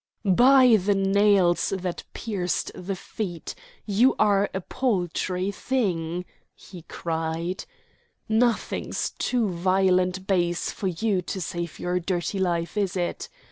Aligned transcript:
"By 0.25 0.77
the 0.77 0.95
nails 0.95 1.69
that 1.77 2.05
pierced 2.11 2.71
the 2.73 2.95
feet, 2.95 3.53
you 3.85 4.15
are 4.17 4.49
a 4.51 4.59
paltry 4.59 5.51
thing!" 5.51 6.25
he 6.55 6.81
cried. 6.87 7.65
"Nothing's 8.27 9.11
too 9.19 9.47
vile 9.49 9.99
and 9.99 10.25
base 10.25 10.71
for 10.71 10.87
you 10.87 11.21
to 11.21 11.39
save 11.39 11.77
your 11.77 11.99
dirty 11.99 12.39
little 12.39 12.51
life; 12.51 12.77
is 12.77 12.97
it? 12.97 13.29